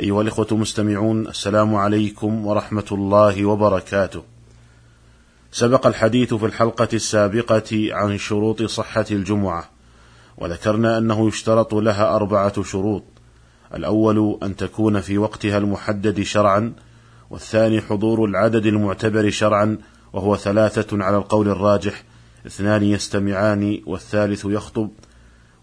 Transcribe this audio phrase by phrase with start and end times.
[0.00, 4.22] أيها الإخوة المستمعون السلام عليكم ورحمة الله وبركاته.
[5.50, 9.70] سبق الحديث في الحلقة السابقة عن شروط صحة الجمعة،
[10.38, 13.02] وذكرنا أنه يشترط لها أربعة شروط.
[13.74, 16.72] الأول أن تكون في وقتها المحدد شرعا،
[17.30, 19.78] والثاني حضور العدد المعتبر شرعا
[20.12, 22.04] وهو ثلاثة على القول الراجح،
[22.46, 24.90] اثنان يستمعان والثالث يخطب،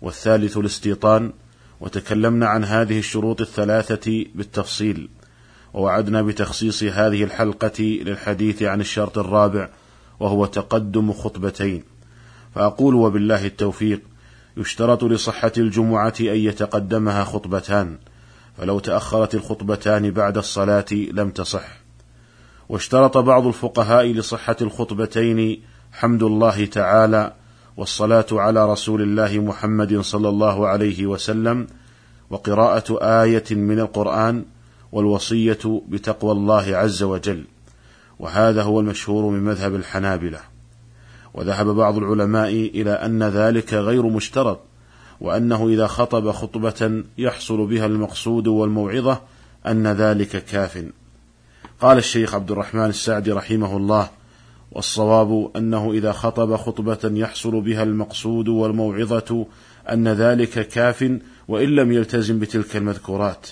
[0.01, 1.33] والثالث الاستيطان،
[1.81, 5.09] وتكلمنا عن هذه الشروط الثلاثة بالتفصيل
[5.73, 9.69] ووعدنا بتخصيص هذه الحلقة للحديث عن الشرط الرابع
[10.19, 11.83] وهو تقدم خطبتين.
[12.55, 14.01] فأقول وبالله التوفيق
[14.57, 17.97] يشترط لصحة الجمعة أن يتقدمها خطبتان
[18.57, 21.79] فلو تأخرت الخطبتان بعد الصلاة لم تصح.
[22.69, 27.33] واشترط بعض الفقهاء لصحة الخطبتين حمد الله تعالى
[27.79, 31.67] والصلاة على رسول الله محمد صلى الله عليه وسلم
[32.29, 34.45] وقراءة آية من القرآن
[34.91, 37.45] والوصية بتقوى الله عز وجل.
[38.19, 40.39] وهذا هو المشهور من مذهب الحنابلة.
[41.33, 44.59] وذهب بعض العلماء إلى أن ذلك غير مشترط
[45.21, 49.21] وأنه إذا خطب خطبة يحصل بها المقصود والموعظة
[49.67, 50.85] أن ذلك كاف.
[51.81, 54.09] قال الشيخ عبد الرحمن السعدي رحمه الله
[54.71, 59.45] والصواب أنه إذا خطب خطبة يحصل بها المقصود والموعظة
[59.89, 63.49] أن ذلك كاف وإن لم يلتزم بتلك المذكورات.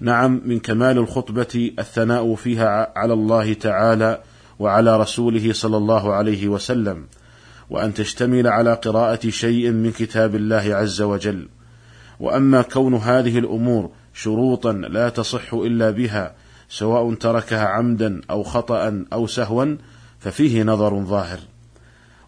[0.00, 4.20] نعم من كمال الخطبة الثناء فيها على الله تعالى
[4.58, 7.04] وعلى رسوله صلى الله عليه وسلم،
[7.70, 11.48] وأن تشتمل على قراءة شيء من كتاب الله عز وجل.
[12.20, 16.34] وأما كون هذه الأمور شروطا لا تصح إلا بها
[16.68, 19.76] سواء تركها عمدا أو خطأ أو سهوا
[20.24, 21.38] ففيه نظر ظاهر.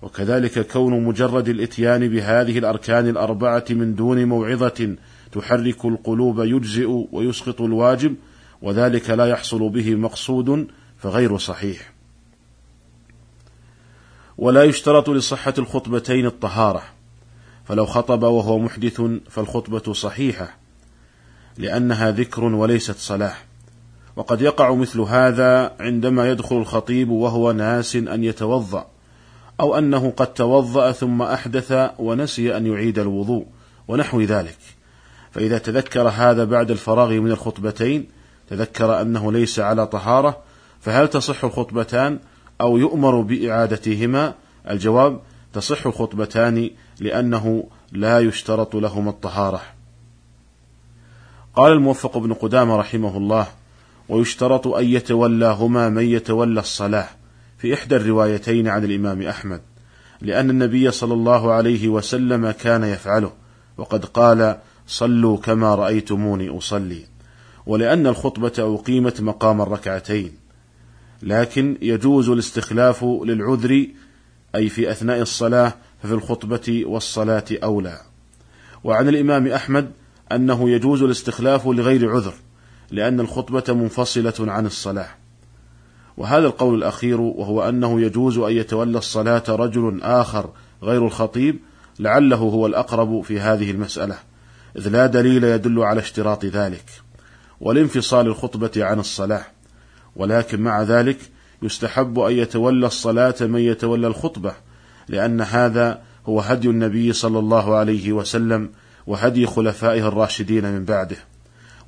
[0.02, 4.96] وكذلك كون مجرد الإتيان بهذه الأركان الأربعة من دون موعظة
[5.32, 8.14] تحرك القلوب يجزئ ويسقط الواجب
[8.62, 10.66] وذلك لا يحصل به مقصود
[10.98, 11.92] فغير صحيح.
[14.38, 16.82] ولا يشترط لصحة الخطبتين الطهارة.
[17.64, 20.56] فلو خطب وهو محدث فالخطبة صحيحة
[21.58, 23.44] لأنها ذكر وليست صلاح.
[24.16, 28.87] وقد يقع مثل هذا عندما يدخل الخطيب وهو ناس أن يتوضأ
[29.60, 33.47] أو أنه قد توضأ ثم أحدث ونسي أن يعيد الوضوء
[33.88, 34.59] ونحو ذلك.
[35.31, 38.06] فإذا تذكر هذا بعد الفراغ من الخطبتين
[38.50, 40.38] تذكر أنه ليس على طهارة
[40.81, 42.19] فهل تصح الخطبتان
[42.60, 44.34] أو يؤمر بإعادتهما؟
[44.71, 45.21] الجواب
[45.53, 49.60] تصح الخطبتان لأنه لا يشترط لهما الطهارة.
[51.55, 53.47] قال الموفق بن قدامة رحمه الله
[54.09, 57.09] ويشترط أن يتولاهما من يتولى الصلاة.
[57.59, 59.61] في إحدى الروايتين عن الإمام أحمد
[60.21, 63.33] لأن النبي صلى الله عليه وسلم كان يفعله
[63.77, 64.56] وقد قال
[64.87, 67.05] صلوا كما رأيتموني أصلي.
[67.67, 70.33] ولأن الخطبة أقيمت مقام الركعتين.
[71.23, 73.87] لكن يجوز الاستخلاف للعذر
[74.55, 78.00] أي في أثناء الصلاة ففي الخطبة والصلاة أولى.
[78.84, 79.91] وعن الإمام أحمد
[80.33, 82.34] أنه يجوز الاستخلاف لغير عذر
[82.91, 85.08] لأن الخطبة منفصلة عن الصلاة.
[86.16, 90.50] وهذا القول الأخير وهو أنه يجوز أن يتولى الصلاة رجل آخر
[90.82, 91.58] غير الخطيب
[91.98, 94.19] لعله هو الأقرب في هذه المسألة
[94.78, 96.84] إذ لا دليل يدل على اشتراط ذلك
[97.60, 99.44] والانفصال الخطبة عن الصلاة.
[100.16, 101.19] ولكن مع ذلك
[101.62, 104.52] يستحب أن يتولى الصلاة من يتولى الخطبة
[105.08, 108.70] لأن هذا هو هدي النبي صلى الله عليه وسلم
[109.06, 111.16] وهدي خلفائه الراشدين من بعده.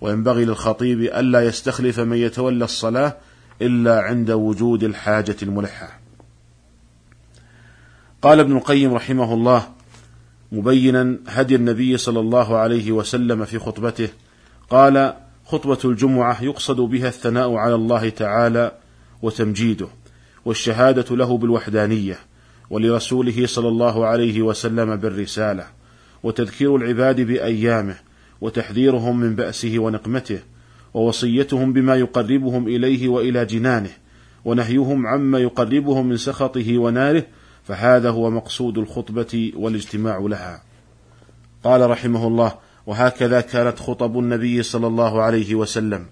[0.00, 3.16] وينبغي للخطيب ألا يستخلف من يتولى الصلاة
[3.62, 6.00] إلا عند وجود الحاجة الملحة.
[8.22, 9.68] قال ابن القيم رحمه الله
[10.52, 14.08] مبينا هدي النبي صلى الله عليه وسلم في خطبته
[14.70, 15.14] قال
[15.46, 18.72] خطبة الجمعة يقصد بها الثناء على الله تعالى
[19.22, 19.88] وتمجيده
[20.44, 22.18] والشهادة له بالوحدانية
[22.70, 25.66] ولرسوله صلى الله عليه وسلم بالرسالة
[26.22, 27.96] وتذكير العباد بأيامه
[28.40, 30.38] وتحذيرهم من بأسه ونقمته
[30.94, 33.90] ووصيتهم بما يقربهم إليه وإلى جنانه
[34.44, 37.24] ونهيهم عما يقربهم من سخطه وناره
[37.64, 40.62] فهذا هو مقصود الخطبة والاجتماع لها.
[41.64, 42.52] قال رحمه الله:
[42.86, 46.06] وهكذا كانت خطب النبي صلى الله عليه وسلم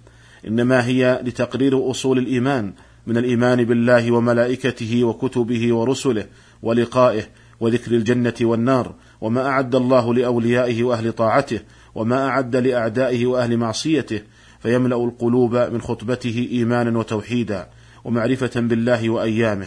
[0.47, 2.73] إنما هي لتقرير أصول الإيمان
[3.07, 6.27] من الإيمان بالله وملائكته وكتبه ورسله
[6.63, 7.23] ولقائه
[7.61, 11.61] وذكر الجنة والنار وما أعد الله لأوليائه وأهل طاعته
[11.97, 14.21] وما أعد لأعدائه وأهل معصيته
[14.61, 17.69] فيملأ القلوب من خطبته إيمانا وتوحيدا
[18.05, 19.67] ومعرفة بالله وأيامه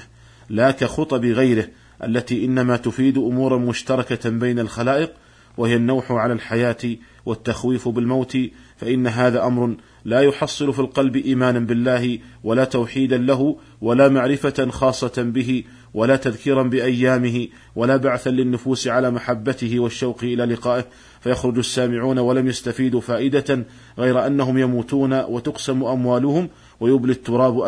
[0.49, 1.67] لا كخطب غيره
[2.03, 5.13] التي إنما تفيد أمورا مشتركة بين الخلائق
[5.57, 8.37] وهي النوح على الحياة والتخويف بالموت
[8.77, 9.75] فإن هذا أمر
[10.05, 15.63] لا يحصل في القلب إيمانا بالله ولا توحيدا له ولا معرفة خاصة به
[15.93, 20.85] ولا تذكيرا بأيامه ولا بعثا للنفوس على محبته والشوق إلى لقائه.
[21.21, 23.65] فيخرج السامعون ولم يستفيدوا فائدة
[23.97, 26.49] غير أنهم يموتون وتقسم أموالهم
[26.79, 27.59] ويبلي التراب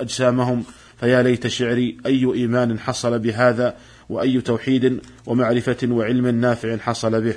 [0.00, 0.64] أجسامهم.
[1.00, 3.76] فيا ليت شعري أي إيمان حصل بهذا
[4.08, 7.34] وأي توحيد ومعرفة وعلم نافع حصل به.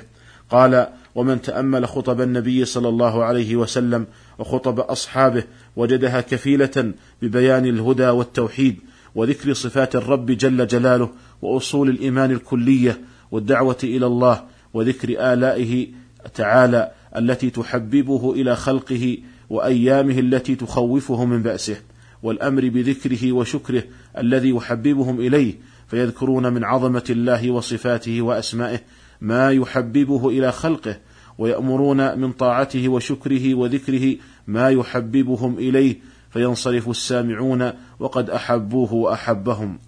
[0.50, 4.06] قال ومن تأمل خطب النبي صلى الله عليه وسلم
[4.38, 5.44] وخطب أصحابه
[5.76, 8.76] وجدها كفيلة ببيان الهدى والتوحيد
[9.14, 11.10] وذكر صفات الرب جل جلاله
[11.42, 13.00] وأصول الإيمان الكلية
[13.30, 14.44] والدعوة إلى الله
[14.74, 15.86] وذكر آلائه
[16.34, 19.18] تعالى التي تحببه إلى خلقه
[19.50, 21.76] وأيامه التي تخوفه من بأسه
[22.22, 23.82] والأمر بذكره وشكره
[24.18, 25.54] الذي يحببهم إليه
[25.90, 28.80] فيذكرون من عظمة الله وصفاته وأسمائه
[29.20, 30.96] ما يحببه إلى خلقه
[31.38, 34.16] ويأمرون من طاعته وشكره وذكره
[34.46, 35.96] ما يحببهم إليه
[36.30, 39.78] فينصرف السامعون وقد أحبوه وأحبهم.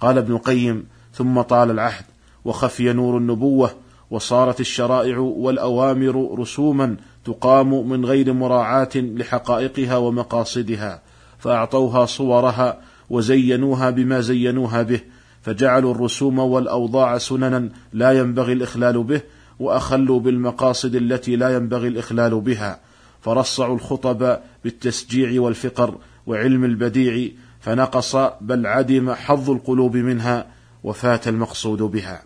[0.00, 2.04] قال ابن القيم ثم طال العهد
[2.44, 3.70] وخفي نور النبوة
[4.10, 11.02] وصارت الشرائع والأوامر رسوما تقام من غير مراعاة لحقائقها ومقاصدها
[11.38, 12.80] فأعطوها صورها
[13.10, 15.00] وزينوها بما زينوها به
[15.44, 19.20] فجعلوا الرسوم والأوضاع سننا لا ينبغي الإخلال به
[19.58, 22.80] وأخلوا بالمقاصد التي لا ينبغي الإخلال بها.
[23.20, 27.30] فرصعوا الخطب بالتسجيع والفقر وعلم البديع
[27.60, 30.46] فنقص بل عدم حظ القلوب منها
[30.84, 32.22] وفات المقصود بها.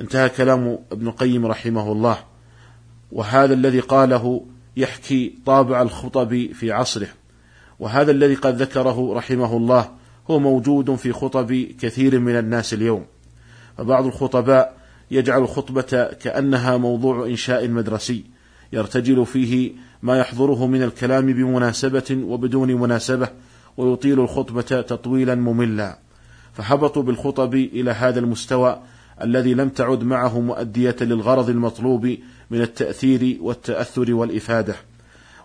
[0.00, 2.18] انتهى كلام ابن القيم رحمه الله
[3.12, 4.46] وهذا الذي قاله
[4.76, 7.08] يحكي طابع الخطب في عصره.
[7.78, 9.90] وهذا الذي قد ذكره رحمه الله
[10.30, 13.04] هو موجود في خطب كثير من الناس اليوم.
[13.78, 14.76] فبعض الخطباء
[15.10, 18.24] يجعل الخطبة كأنها موضوع إنشاء مدرسي
[18.72, 23.28] يرتجل فيه ما يحضره من الكلام بمناسبة وبدون مناسبة
[23.76, 25.98] ويطيل الخطبة تطويلا مملا.
[26.52, 28.80] فهبطوا بالخطب إلى هذا المستوى
[29.22, 32.16] الذي لم تعد معه مؤدية للغرض المطلوب
[32.50, 34.74] من التأثير والتأثر والإفادة.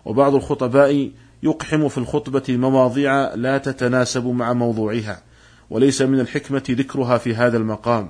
[0.04, 1.10] وبعض الخطباء
[1.42, 5.22] يقحم في الخطبة مواضيع لا تتناسب مع موضوعها
[5.70, 8.08] وليس من الحكمة ذكرها في هذا المقام.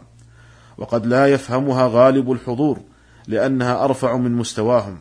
[0.78, 2.80] وقد لا يفهمها غالب الحضور
[3.28, 4.98] لأنها أرفع من مستواهم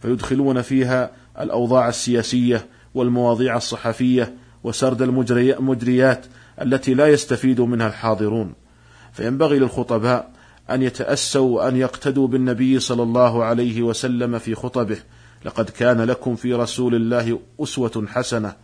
[0.00, 4.34] فيدخلون فيها الأوضاع السياسية والمواضيع الصحفية
[4.64, 6.26] وسرد المجريات
[6.62, 8.52] التي لا يستفيد منها الحاضرون.
[9.12, 10.30] فينبغي للخطباء
[10.70, 14.98] أن يتأسوا وأن يقتدوا بالنبي صلى الله عليه وسلم في خطبه
[15.44, 18.54] لقد كان لكم في رسول الله أسوة حسنة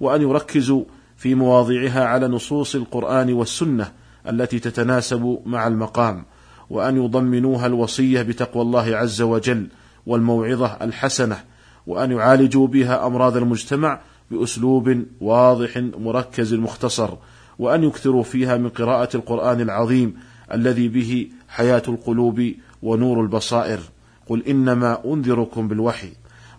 [0.00, 0.84] وأن يركزوا
[1.16, 3.92] في مواضعها على نصوص القرآن والسنة
[4.28, 6.24] التي تتناسب مع المقام
[6.70, 9.66] وأن يضمنوها الوصية بتقوى الله عز وجل
[10.06, 11.38] والموعظة الحسنة
[11.86, 14.00] وأن يعالجوا بها أمراض المجتمع
[14.30, 17.10] بأسلوب واضح مركز مختصر
[17.58, 20.14] وأن يكثروا فيها من قراءة القرآن العظيم
[20.52, 23.80] الذي به حياة القلوب ونور البصائر.
[24.26, 26.12] قل إنما أنذركم بالوحي.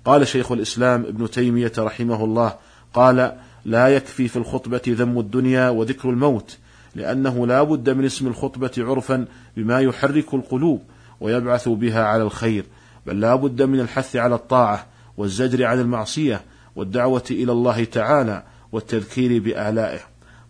[0.08, 2.56] قال شيخ الإسلام ابن تيمية رحمه الله
[2.94, 6.58] قال لا يكفي في الخطبة ذم الدنيا وذكر الموت
[6.96, 9.26] لأنه لا بد من اسم الخطبة عرفا
[9.58, 10.82] بما يحرك القلوب
[11.22, 12.66] ويبعث بها على الخير
[13.06, 14.86] بل لا بد من الحث على الطاعة
[15.18, 16.42] والزجر عن المعصية
[16.76, 20.00] والدعوة إلى الله تعالى والتذكير بآلائه.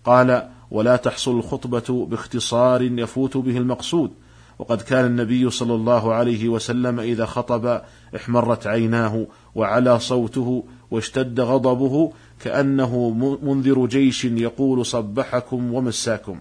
[0.06, 4.12] قال ولا تحصل الخطبة باختصار يفوت به المقصود
[4.60, 7.82] وقد كان النبي صلى الله عليه وسلم إذا خطب
[8.16, 13.10] احمرت عيناه وعلى صوته واشتد غضبه كأنه
[13.44, 16.40] منذر جيش يقول صبحكم ومساكم.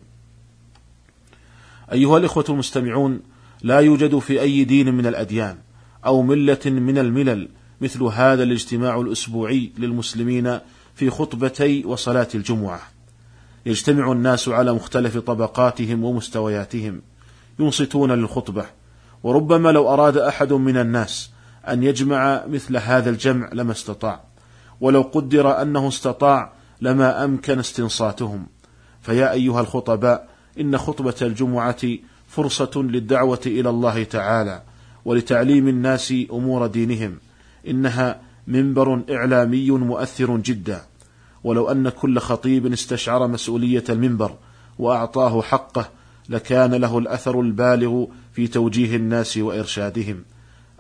[1.93, 3.21] أيها الإخوة المستمعون،
[3.63, 5.57] لا يوجد في أي دين من الأديان
[6.07, 7.49] أو ملة من الملل
[7.81, 10.59] مثل هذا الاجتماع الأسبوعي للمسلمين
[10.95, 12.81] في خطبتي وصلاة الجمعة.
[13.67, 17.03] يجتمع الناس على مختلف طبقاتهم ومستوياتهم
[17.59, 18.67] ينصتون للخطبة.
[19.23, 21.31] وربما لو أراد أحد من الناس
[21.69, 24.21] أن يجمع مثل هذا الجمع لما استطاع.
[24.81, 28.47] ولو قدر أنه استطاع لما أمكن استنصاتهم.
[29.03, 30.29] فيا أيها الخطباء
[30.61, 31.83] إن خطبة الجمعة
[32.29, 34.63] فرصة للدعوة إلى الله تعالى
[35.05, 37.19] ولتعليم الناس أمور دينهم.
[37.69, 40.83] إنها منبر إعلامي مؤثر جدا.
[41.45, 44.35] ولو أن كل خطيب استشعر مسؤولية المنبر
[44.79, 45.89] وأعطاه حقه
[46.29, 50.25] لكان له الأثر البالغ في توجيه الناس وإرشادهم.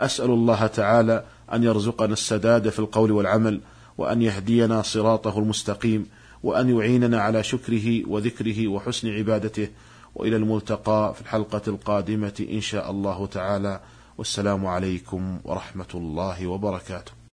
[0.01, 3.61] أسأل الله تعالى أن يرزقنا السداد في القول والعمل
[3.99, 6.07] وأن يهدينا صراطه المستقيم
[6.43, 9.69] وأن يعيننا على شكره وذكره وحسن عبادته.
[10.15, 13.81] وإلى الملتقى في الحلقة القادمة إن شاء الله تعالى.
[14.19, 17.17] والسلام عليكم ورحمة الله وبركاته.